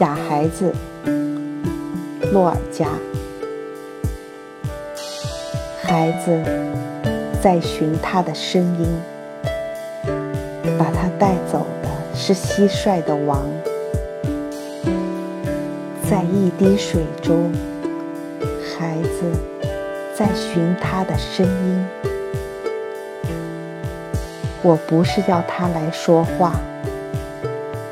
[0.00, 0.72] 哑孩子，
[2.32, 2.88] 洛尔加。
[5.80, 6.42] 孩子
[7.40, 8.88] 在寻他的声音，
[10.76, 13.46] 把他带走的是蟋蟀的王。
[16.10, 17.52] 在一滴水中，
[18.76, 19.30] 孩子
[20.16, 21.86] 在寻他的声音。
[24.60, 26.54] 我不是要他来说话。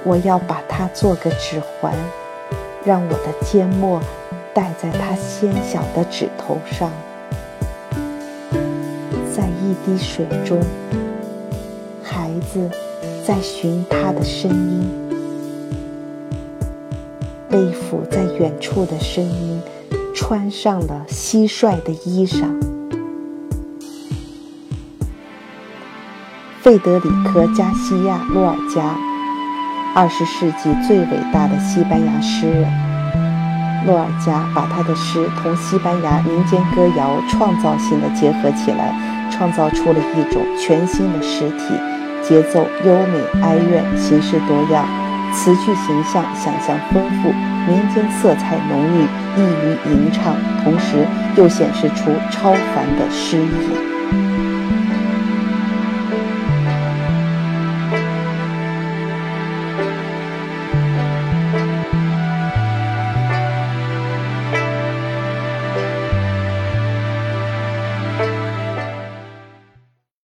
[0.04, 1.94] 我要把它做个指环，
[2.84, 4.00] 让我的缄默
[4.52, 6.90] 戴在他纤小的指头上。
[9.34, 10.60] 在一滴水中，
[12.02, 12.68] 孩子
[13.24, 14.90] 在寻他的声音，
[17.48, 19.62] 背负在远处的声音，
[20.14, 22.44] 穿上了蟋蟀的衣裳。
[26.60, 29.11] 费德里科·加西亚·洛尔加。
[29.94, 32.64] 二十世纪最伟大的西班牙诗人
[33.84, 38.94] 洛尔加，把他的诗同西班牙民间歌谣创造性的结合起来，
[39.30, 41.74] 创造出了一种全新的诗体，
[42.22, 44.86] 节奏优美哀怨，形式多样，
[45.34, 47.30] 词句形象，想象丰富，
[47.68, 49.04] 民间色彩浓郁，
[49.36, 54.51] 易于吟唱，同时又显示出超凡的诗意。